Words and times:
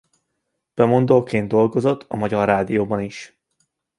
Bemondóként 0.73 1.47
dolgozott 1.47 2.05
a 2.07 2.15
Magyar 2.15 2.45
Rádióban 2.47 3.01
is. 3.01 3.37